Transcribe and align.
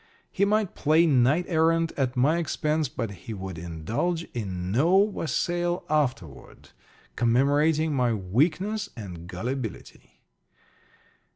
He 0.31 0.45
might 0.45 0.73
play 0.73 1.05
knight 1.05 1.45
errant 1.47 1.91
at 1.95 2.15
my 2.17 2.39
expense, 2.39 2.89
but 2.89 3.11
he 3.11 3.35
would 3.35 3.59
indulge 3.59 4.23
in 4.33 4.71
no 4.71 4.95
wassail 4.97 5.85
afterward, 5.91 6.71
commemorating 7.15 7.93
my 7.93 8.11
weakness 8.15 8.89
and 8.97 9.27
gullibility. 9.27 10.23